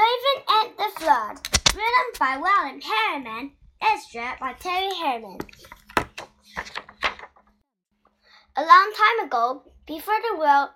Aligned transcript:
Raven 0.00 0.44
and 0.48 0.70
the 0.78 1.00
Flood, 1.00 1.40
written 1.74 2.10
by 2.18 2.38
William 2.38 2.80
Harriman, 2.80 3.52
illustrated 3.82 4.38
by 4.40 4.54
Terry 4.54 4.94
Harriman. 4.94 5.38
A 8.56 8.62
long 8.62 8.92
time 8.96 9.26
ago, 9.26 9.62
before 9.86 10.18
the 10.22 10.38
world 10.38 10.70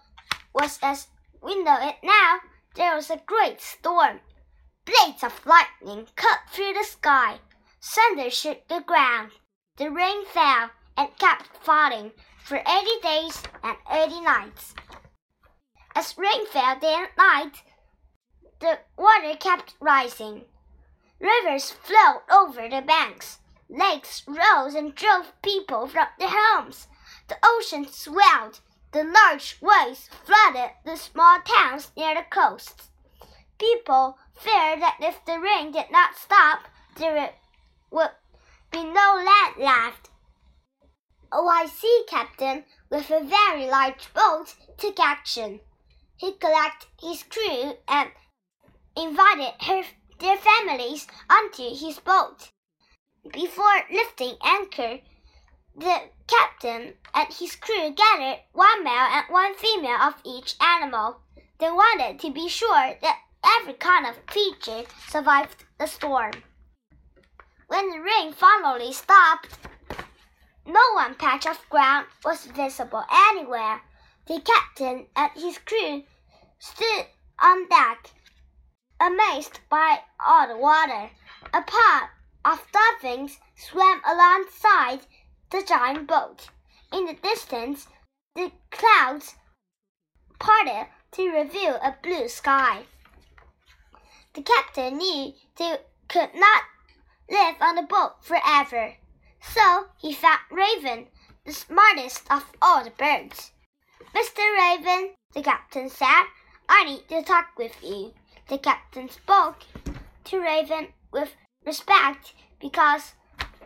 was 0.54 0.78
as 0.82 1.06
we 1.42 1.62
know 1.62 1.78
it 1.80 1.96
now, 2.02 2.40
there 2.74 2.94
was 2.96 3.08
a 3.08 3.22
great 3.24 3.62
storm. 3.62 4.20
Blades 4.84 5.22
of 5.22 5.46
lightning 5.46 6.06
cut 6.16 6.40
through 6.50 6.74
the 6.74 6.84
sky. 6.84 7.38
Thunder 7.80 8.28
shook 8.28 8.68
the 8.68 8.80
ground. 8.80 9.30
The 9.78 9.90
rain 9.90 10.26
fell 10.26 10.70
and 10.98 11.16
kept 11.18 11.48
falling 11.62 12.12
for 12.42 12.56
eighty 12.58 13.00
days 13.02 13.42
and 13.62 13.78
eighty 13.90 14.20
nights. 14.20 14.74
As 15.94 16.18
rain 16.18 16.46
fell 16.48 16.78
day 16.78 16.94
and 16.98 17.08
night, 17.16 17.62
the 18.60 18.78
water 18.96 19.36
kept 19.36 19.74
rising. 19.80 20.44
Rivers 21.20 21.70
flowed 21.70 22.22
over 22.30 22.68
the 22.68 22.82
banks. 22.82 23.38
Lakes 23.68 24.22
rose 24.26 24.74
and 24.74 24.94
drove 24.94 25.32
people 25.42 25.86
from 25.86 26.06
their 26.18 26.28
homes. 26.30 26.86
The 27.28 27.36
ocean 27.42 27.86
swelled. 27.88 28.60
The 28.92 29.04
large 29.04 29.58
waves 29.60 30.08
flooded 30.24 30.70
the 30.84 30.96
small 30.96 31.40
towns 31.40 31.90
near 31.96 32.14
the 32.14 32.24
coasts. 32.30 32.90
People 33.58 34.18
feared 34.34 34.82
that 34.82 34.98
if 35.00 35.24
the 35.24 35.40
rain 35.40 35.72
did 35.72 35.90
not 35.90 36.16
stop, 36.16 36.68
there 36.96 37.32
would 37.90 38.10
be 38.70 38.84
no 38.84 39.24
land 39.24 39.56
left. 39.58 40.10
A 41.32 41.42
white 41.42 41.70
sea 41.70 42.04
captain 42.06 42.64
with 42.90 43.10
a 43.10 43.24
very 43.24 43.66
large 43.66 44.12
boat 44.14 44.54
took 44.76 45.00
action. 45.00 45.60
He 46.16 46.32
collected 46.34 46.88
his 47.00 47.24
crew 47.24 47.74
and 47.88 48.10
invited 48.96 49.54
her, 49.60 49.82
their 50.18 50.36
families 50.36 51.06
onto 51.28 51.74
his 51.74 51.98
boat. 52.00 52.50
Before 53.32 53.84
lifting 53.90 54.36
anchor, 54.44 55.00
the 55.76 56.10
captain 56.26 56.94
and 57.14 57.32
his 57.32 57.56
crew 57.56 57.90
gathered 57.94 58.40
one 58.52 58.84
male 58.84 59.08
and 59.10 59.26
one 59.28 59.54
female 59.54 60.00
of 60.00 60.14
each 60.24 60.54
animal. 60.60 61.20
They 61.58 61.70
wanted 61.70 62.20
to 62.20 62.30
be 62.30 62.48
sure 62.48 62.96
that 63.00 63.18
every 63.44 63.74
kind 63.74 64.06
of 64.06 64.26
creature 64.26 64.84
survived 65.08 65.64
the 65.78 65.86
storm. 65.86 66.32
When 67.66 67.90
the 67.90 68.00
rain 68.00 68.32
finally 68.32 68.92
stopped, 68.92 69.58
no 70.66 70.80
one 70.94 71.14
patch 71.14 71.46
of 71.46 71.68
ground 71.68 72.06
was 72.24 72.46
visible 72.46 73.04
anywhere. 73.10 73.82
The 74.26 74.40
captain 74.40 75.06
and 75.16 75.30
his 75.34 75.58
crew 75.58 76.04
amazed 79.34 79.58
by 79.68 79.98
all 80.24 80.46
the 80.46 80.56
water. 80.56 81.10
A 81.52 81.62
pod 81.62 82.08
of 82.44 82.64
dolphins 82.70 83.40
swam 83.56 84.00
alongside 84.06 85.00
the 85.50 85.60
giant 85.66 86.06
boat. 86.06 86.50
In 86.92 87.06
the 87.06 87.14
distance, 87.14 87.88
the 88.36 88.52
clouds 88.70 89.34
parted 90.38 90.86
to 91.12 91.30
reveal 91.30 91.74
a 91.82 91.96
blue 92.00 92.28
sky. 92.28 92.84
The 94.34 94.42
captain 94.42 94.98
knew 94.98 95.32
they 95.56 95.78
could 96.08 96.30
not 96.36 96.62
live 97.28 97.56
on 97.60 97.74
the 97.74 97.82
boat 97.82 98.24
forever, 98.24 98.94
so 99.40 99.86
he 99.98 100.12
found 100.12 100.40
Raven, 100.48 101.08
the 101.44 101.52
smartest 101.52 102.30
of 102.30 102.44
all 102.62 102.84
the 102.84 102.90
birds. 102.90 103.50
Mr. 104.14 104.44
Raven, 104.56 105.14
the 105.32 105.42
captain 105.42 105.90
said, 105.90 106.24
I 106.68 106.84
need 106.84 107.08
to 107.08 107.22
talk 107.22 107.48
with 107.58 107.74
you. 107.82 108.14
The 108.46 108.58
captain 108.58 109.08
spoke 109.08 109.60
to 110.24 110.38
Raven 110.38 110.88
with 111.10 111.34
respect 111.64 112.34
because 112.60 113.14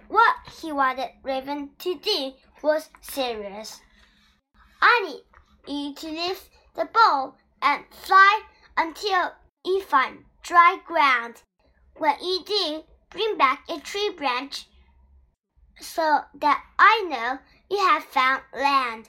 what 0.06 0.36
he 0.62 0.70
wanted 0.70 1.10
Raven 1.24 1.70
to 1.80 1.98
do 1.98 2.32
was 2.62 2.88
serious. 3.00 3.80
I 4.80 5.22
need 5.66 5.66
you 5.66 5.94
to 5.94 6.06
lift 6.08 6.50
the 6.74 6.84
ball 6.86 7.36
and 7.60 7.84
fly 7.90 8.42
until 8.76 9.32
you 9.64 9.82
find 9.82 10.24
dry 10.42 10.78
ground. 10.86 11.42
When 11.96 12.14
you 12.22 12.44
do, 12.44 12.84
bring 13.10 13.36
back 13.36 13.68
a 13.68 13.80
tree 13.80 14.10
branch 14.16 14.66
so 15.80 16.20
that 16.34 16.62
I 16.78 17.04
know 17.08 17.38
you 17.68 17.78
have 17.78 18.04
found 18.04 18.42
land. 18.54 19.08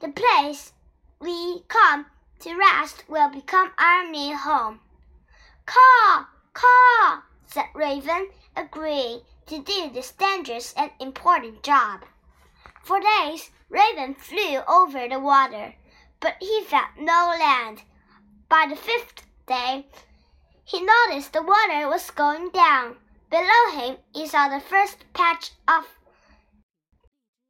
The 0.00 0.08
place 0.08 0.74
we 1.20 1.62
come 1.68 2.06
to 2.40 2.54
rest 2.54 3.08
will 3.08 3.30
become 3.30 3.72
our 3.78 4.06
new 4.10 4.36
home. 4.36 4.80
Caw, 5.66 6.26
caw, 6.52 7.22
said 7.46 7.66
Raven, 7.74 8.30
agreeing 8.54 9.22
to 9.46 9.58
do 9.58 9.90
this 9.90 10.12
dangerous 10.12 10.72
and 10.74 10.92
important 11.00 11.64
job. 11.64 12.04
For 12.84 13.00
days, 13.00 13.50
Raven 13.68 14.14
flew 14.14 14.62
over 14.68 15.08
the 15.08 15.18
water, 15.18 15.74
but 16.20 16.36
he 16.40 16.62
found 16.62 16.98
no 16.98 17.34
land. 17.36 17.82
By 18.48 18.66
the 18.68 18.76
fifth 18.76 19.26
day, 19.46 19.88
he 20.64 20.80
noticed 20.80 21.32
the 21.32 21.42
water 21.42 21.88
was 21.88 22.10
going 22.12 22.50
down. 22.50 22.98
Below 23.28 23.70
him, 23.72 23.98
he 24.14 24.28
saw 24.28 24.48
the 24.48 24.60
first 24.60 25.04
patch 25.12 25.50
of 25.66 25.84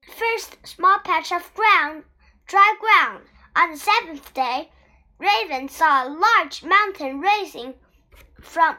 first 0.08 0.66
small 0.66 0.98
patch 1.00 1.32
of 1.32 1.54
ground, 1.54 2.04
dry 2.46 2.74
ground. 2.80 3.26
On 3.54 3.72
the 3.72 3.78
seventh 3.78 4.32
day, 4.32 4.70
Raven 5.18 5.68
saw 5.68 6.06
a 6.06 6.08
large 6.08 6.62
mountain 6.62 7.20
rising 7.20 7.74
from 8.46 8.76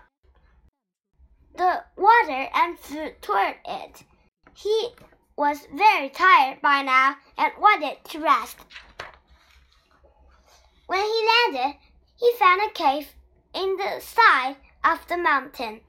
the 1.56 1.84
water 1.96 2.50
and 2.54 2.80
flew 2.80 3.12
toward 3.22 3.56
it. 3.66 4.04
He 4.54 4.90
was 5.36 5.68
very 5.74 6.10
tired 6.10 6.62
by 6.62 6.82
now 6.82 7.16
and 7.38 7.52
wanted 7.60 8.04
to 8.06 8.20
rest. 8.20 8.58
When 10.88 11.02
he 11.02 11.30
landed, 11.54 11.78
he 12.16 12.34
found 12.40 12.62
a 12.62 12.74
cave 12.74 13.14
in 13.54 13.78
the 13.78 14.00
side 14.00 14.56
of 14.84 15.06
the 15.08 15.18
mountain. 15.18 15.82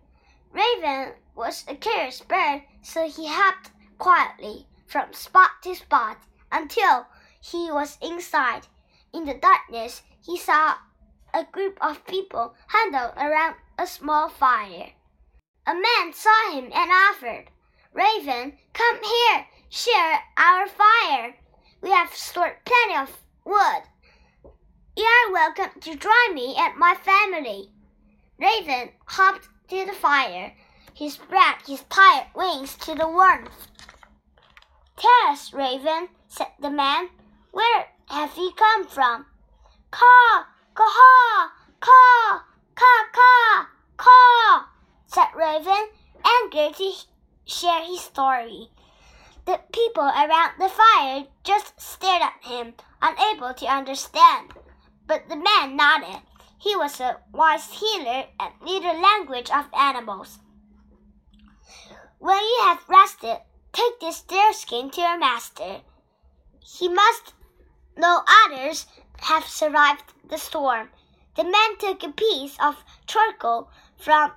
Raven 0.53 1.15
was 1.35 1.65
a 1.69 1.75
curious 1.75 2.21
bird, 2.21 2.63
so 2.83 3.09
he 3.09 3.29
hopped 3.29 3.71
quietly 3.99 4.67
from 4.87 5.13
spot 5.13 5.51
to 5.63 5.75
spot 5.75 6.19
until 6.51 7.07
he 7.41 7.71
was 7.71 7.99
inside. 8.03 8.67
In 9.13 9.25
the 9.25 9.35
darkness, 9.35 10.03
he 10.23 10.37
saw 10.37 10.75
a 11.33 11.45
group 11.45 11.79
of 11.81 12.07
people 12.07 12.55
huddled 12.69 13.17
around 13.17 13.55
a 13.79 13.87
small 13.87 14.29
fire. 14.29 14.91
A 15.67 15.73
man 15.73 16.13
saw 16.13 16.53
him 16.53 16.65
and 16.75 16.91
offered, 16.91 17.45
Raven, 17.93 18.59
come 18.73 18.99
here, 19.05 19.47
share 19.71 20.21
our 20.37 20.67
fire. 20.67 21.37
We 21.81 21.91
have 21.91 22.13
stored 22.13 22.57
plenty 22.65 22.97
of 22.97 23.17
wood. 23.45 23.83
You 24.97 25.05
are 25.05 25.33
welcome 25.33 25.81
to 25.81 25.95
join 25.95 26.35
me 26.35 26.57
and 26.59 26.77
my 26.77 26.97
family. 26.97 27.71
Raven 28.41 28.91
hopped 29.05 29.49
to 29.69 29.87
the 29.87 29.93
fire. 29.93 30.53
He 30.93 31.09
spread 31.09 31.57
his 31.65 31.85
tired 31.89 32.27
wings 32.35 32.75
to 32.79 32.97
the 32.97 33.07
warmth. 33.07 33.69
Tell 34.97 35.33
us, 35.33 35.53
Raven, 35.53 36.09
said 36.27 36.49
the 36.61 36.71
man, 36.71 37.11
where 37.53 37.87
have 38.09 38.37
you 38.37 38.51
come 38.57 38.89
from? 38.89 39.27
Caw, 39.93 40.45
caw, 40.75 41.51
caw, 41.81 42.43
caw, 42.79 43.03
caw, 43.13 43.67
caw, 43.97 44.67
said 45.07 45.35
Raven, 45.35 45.89
eager 46.45 46.73
to 46.73 46.93
share 47.45 47.83
his 47.83 48.03
story. 48.03 48.71
The 49.47 49.61
people 49.73 50.05
around 50.05 50.53
the 50.59 50.69
fire 50.69 51.25
just 51.43 51.81
stared 51.81 52.23
at 52.23 52.39
him, 52.43 52.75
unable 53.03 53.53
to 53.55 53.67
understand. 53.67 54.53
But 55.09 55.29
the 55.29 55.37
man 55.37 55.75
nodded. 55.75 56.23
He 56.61 56.77
was 56.77 57.01
a 57.01 57.19
wise 57.33 57.73
healer 57.73 58.27
and 58.39 58.53
knew 58.63 58.81
the 58.81 58.93
language 58.93 59.51
of 59.51 59.67
animals. 59.73 60.39
When 62.19 62.39
you 62.39 62.61
have 62.65 62.89
rested, 62.89 63.39
take 63.73 63.99
this 64.01 64.23
deer 64.23 64.53
skin 64.53 64.91
to 64.91 65.01
your 65.01 65.19
master. 65.19 65.81
He 66.61 66.89
must 66.89 67.33
know 67.97 68.23
others 68.47 68.87
have 69.21 69.45
survived 69.45 70.05
the 70.29 70.37
storm. 70.37 70.91
The 71.37 71.45
man 71.45 71.77
took 71.79 72.03
a 72.03 72.13
piece 72.13 72.57
of 72.59 72.85
charcoal 73.07 73.71
from 73.97 74.33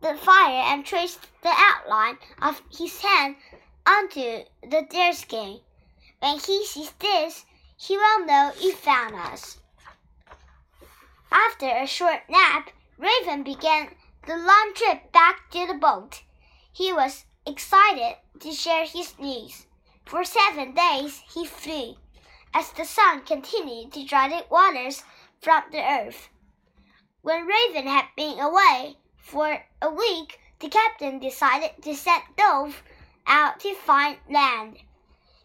the 0.00 0.14
fire 0.14 0.62
and 0.72 0.84
traced 0.84 1.20
the 1.42 1.52
outline 1.52 2.18
of 2.40 2.62
his 2.70 3.00
hand 3.00 3.36
onto 3.86 4.44
the 4.62 4.86
deerskin. 4.88 5.60
When 6.20 6.38
he 6.38 6.64
sees 6.64 6.92
this, 6.98 7.44
he 7.76 7.96
will 7.96 8.24
know 8.24 8.52
he 8.56 8.72
found 8.72 9.14
us. 9.14 9.58
After 11.30 11.68
a 11.68 11.86
short 11.86 12.22
nap, 12.28 12.70
Raven 12.98 13.42
began 13.42 13.94
the 14.26 14.36
long 14.36 14.72
trip 14.74 15.12
back 15.12 15.50
to 15.50 15.66
the 15.66 15.74
boat. 15.74 16.22
He 16.72 16.92
was 16.92 17.26
excited 17.46 18.16
to 18.40 18.52
share 18.52 18.86
his 18.86 19.18
news. 19.18 19.66
For 20.04 20.24
seven 20.24 20.72
days 20.72 21.22
he 21.32 21.46
flew, 21.46 21.96
as 22.54 22.72
the 22.72 22.84
sun 22.84 23.22
continued 23.22 23.92
to 23.92 24.04
dry 24.04 24.28
the 24.28 24.46
waters 24.48 25.04
from 25.40 25.64
the 25.70 25.82
earth. 25.82 26.28
When 27.26 27.44
Raven 27.44 27.88
had 27.88 28.06
been 28.14 28.38
away 28.38 28.98
for 29.16 29.64
a 29.82 29.90
week, 29.90 30.38
the 30.60 30.68
captain 30.68 31.18
decided 31.18 31.72
to 31.82 31.96
send 31.96 32.22
Dove 32.36 32.84
out 33.26 33.58
to 33.58 33.74
find 33.74 34.18
land. 34.30 34.78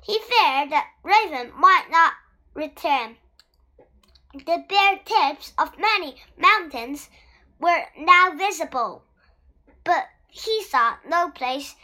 He 0.03 0.19
feared 0.19 0.69
that 0.69 0.91
Raven 1.01 1.51
might 1.57 1.87
not 1.89 2.13
return. 2.53 3.17
The 4.31 4.63
bare 4.69 4.99
tips 5.03 5.53
of 5.57 5.79
many 5.79 6.21
mountains 6.37 7.09
were 7.59 7.87
now 7.97 8.35
visible, 8.35 9.01
but 9.83 10.07
he 10.27 10.63
saw 10.63 10.97
no 11.03 11.31
place 11.31 11.75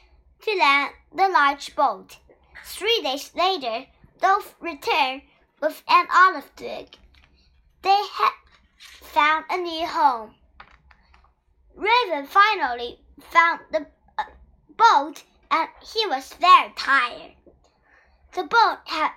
to 0.44 0.56
land 0.60 0.94
the 1.12 1.28
large 1.28 1.76
boat. 1.76 2.18
Three 2.66 3.02
days 3.02 3.32
later, 3.34 3.88
Dove 4.22 4.54
returned 4.60 5.24
with 5.60 5.82
an 5.88 6.06
olive 6.14 6.56
twig. 6.56 7.00
They 7.82 8.04
had 8.14 8.34
found 8.80 9.46
a 9.50 9.58
new 9.58 9.88
home. 9.88 10.36
Raven 11.76 12.26
finally 12.28 13.00
found 13.20 13.62
the 13.72 13.88
uh, 14.18 14.24
boat 14.76 15.24
and 15.50 15.70
he 15.82 16.06
was 16.08 16.34
very 16.34 16.74
tired. 16.76 17.34
The 18.34 18.44
boat 18.44 18.80
had 18.86 19.12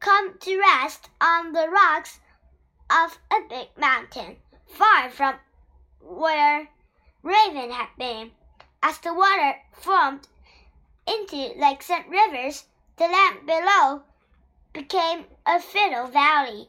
come 0.00 0.38
to 0.38 0.58
rest 0.58 1.08
on 1.20 1.52
the 1.52 1.68
rocks 1.68 2.20
of 2.90 3.18
a 3.30 3.40
big 3.48 3.68
mountain, 3.78 4.36
far 4.66 5.10
from 5.10 5.36
where 6.00 6.68
Raven 7.22 7.70
had 7.70 7.88
been. 7.98 8.32
As 8.82 8.98
the 8.98 9.14
water 9.14 9.56
formed 9.72 10.28
into 11.06 11.58
lakes 11.58 11.90
and 11.90 12.04
rivers, 12.10 12.66
the 12.96 13.08
land 13.08 13.46
below 13.46 14.02
became 14.72 15.24
a 15.46 15.60
fertile 15.60 16.06
valley. 16.06 16.68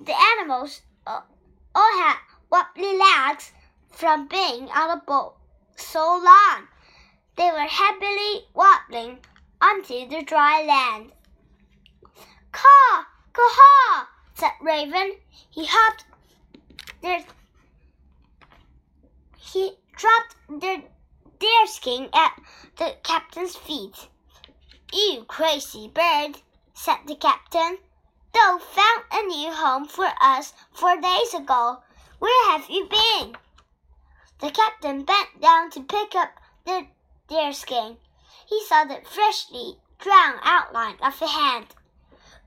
The 0.00 0.16
animals 0.38 0.82
all 1.08 1.98
had 1.98 2.16
wobbly 2.50 2.98
legs 2.98 3.52
from 3.90 4.28
being 4.28 4.68
on 4.70 4.98
the 4.98 5.02
boat 5.06 5.36
so 5.76 6.00
long. 6.00 6.68
They 7.36 7.50
were 7.50 7.68
happily 7.68 8.46
wobbling 8.54 9.18
onto 9.60 10.08
the 10.08 10.22
dry 10.22 10.62
land. 10.62 11.12
Caw, 12.52 13.04
caw, 13.32 14.06
said 14.34 14.52
Raven. 14.60 15.12
He 15.50 15.66
hopped 15.66 16.04
there 17.02 17.24
he 19.38 19.78
dropped 19.96 20.36
the 20.48 20.82
deerskin 21.38 22.10
at 22.12 22.38
the 22.76 22.96
captain's 23.02 23.56
feet. 23.56 24.08
You 24.92 25.24
crazy 25.24 25.88
bird, 25.88 26.42
said 26.74 26.98
the 27.06 27.16
captain. 27.16 27.78
New 28.34 28.58
home 29.58 29.86
for 29.86 30.08
us 30.20 30.54
four 30.72 31.00
days 31.00 31.34
ago. 31.34 31.82
Where 32.18 32.50
have 32.52 32.70
you 32.70 32.86
been? 32.86 33.36
The 34.40 34.50
captain 34.50 35.04
bent 35.04 35.40
down 35.40 35.70
to 35.72 35.82
pick 35.82 36.14
up 36.14 36.30
the 36.64 36.86
deerskin. 37.28 37.98
He 38.46 38.64
saw 38.64 38.84
the 38.84 39.02
freshly 39.04 39.78
drawn 39.98 40.38
outline 40.42 40.96
of 41.02 41.20
a 41.20 41.26
hand. 41.26 41.74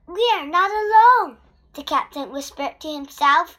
We 0.07 0.25
are 0.35 0.47
not 0.47 0.71
alone, 0.71 1.37
the 1.73 1.83
captain 1.83 2.31
whispered 2.31 2.79
to 2.79 2.91
himself. 2.91 3.57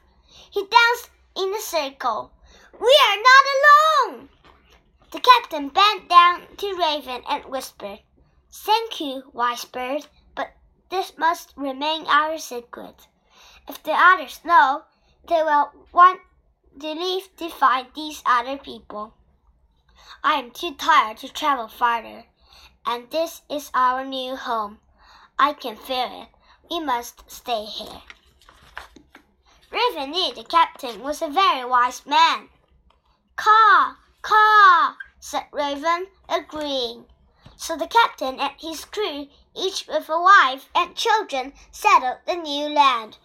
He 0.50 0.66
danced 0.66 1.10
in 1.36 1.54
a 1.54 1.60
circle. 1.60 2.32
We 2.80 2.98
are 3.08 3.16
not 3.16 3.44
alone! 3.56 4.28
The 5.10 5.20
captain 5.20 5.68
bent 5.68 6.08
down 6.08 6.56
to 6.56 6.74
Raven 6.74 7.22
and 7.28 7.44
whispered, 7.44 8.00
Thank 8.50 8.98
you, 8.98 9.30
wise 9.32 9.66
bird, 9.66 10.06
but 10.34 10.54
this 10.88 11.16
must 11.18 11.52
remain 11.54 12.06
our 12.06 12.38
secret. 12.38 13.08
If 13.68 13.82
the 13.82 13.92
others 13.92 14.40
know, 14.44 14.82
they 15.28 15.42
will 15.42 15.72
want 15.92 16.20
to 16.80 16.92
leave 16.92 17.34
to 17.36 17.48
find 17.48 17.86
these 17.94 18.22
other 18.26 18.58
people. 18.58 19.14
I 20.24 20.34
am 20.34 20.50
too 20.50 20.74
tired 20.74 21.18
to 21.18 21.28
travel 21.28 21.68
farther, 21.68 22.24
and 22.86 23.10
this 23.10 23.42
is 23.48 23.70
our 23.74 24.04
new 24.04 24.36
home. 24.36 24.78
I 25.38 25.52
can 25.52 25.76
feel 25.76 26.22
it. 26.22 26.28
We 26.70 26.80
must 26.80 27.30
stay 27.30 27.64
here. 27.64 28.02
Raven 29.70 30.10
knew 30.10 30.34
the 30.34 30.44
captain 30.44 31.00
was 31.00 31.22
a 31.22 31.28
very 31.28 31.64
wise 31.64 32.04
man. 32.04 32.48
Caw, 33.36 33.94
caw, 34.22 34.96
said 35.18 35.46
Raven, 35.52 36.08
agreeing. 36.28 37.06
So 37.56 37.76
the 37.76 37.86
captain 37.86 38.38
and 38.40 38.52
his 38.58 38.84
crew, 38.84 39.28
each 39.56 39.86
with 39.86 40.08
a 40.08 40.20
wife 40.20 40.68
and 40.74 40.96
children, 40.96 41.52
settled 41.70 42.18
the 42.26 42.34
new 42.34 42.68
land. 42.68 43.18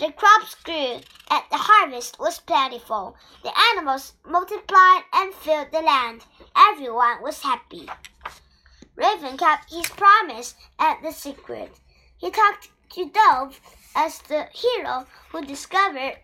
The 0.00 0.10
crops 0.10 0.56
grew, 0.56 1.00
and 1.30 1.42
the 1.50 1.56
harvest 1.56 2.18
was 2.18 2.40
plentiful. 2.40 3.16
The 3.44 3.56
animals 3.72 4.14
multiplied 4.26 5.04
and 5.12 5.32
filled 5.32 5.70
the 5.70 5.82
land. 5.82 6.24
Everyone 6.56 7.22
was 7.22 7.42
happy. 7.42 7.88
Raven 8.96 9.36
kept 9.36 9.72
his 9.72 9.88
promise 9.88 10.56
and 10.80 11.04
the 11.04 11.12
secret. 11.12 11.78
He 12.16 12.32
talked 12.32 12.70
to 12.94 13.08
Dove 13.08 13.60
as 13.94 14.18
the 14.22 14.48
hero 14.52 15.06
who 15.30 15.42
discovered 15.42 16.18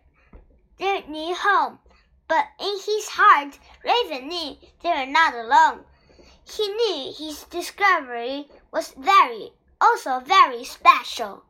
their 0.79 1.07
new 1.07 1.35
home. 1.37 1.79
But 2.27 2.49
in 2.59 2.77
his 2.85 3.09
heart, 3.09 3.57
Raven 3.85 4.29
knew 4.29 4.57
they 4.83 4.89
were 4.89 5.07
not 5.07 5.35
alone. 5.35 5.85
He 6.45 6.67
knew 6.67 7.13
his 7.13 7.45
discovery 7.45 8.49
was 8.73 8.95
very, 8.97 9.53
also 9.81 10.19
very 10.19 10.65
special. 10.65 11.45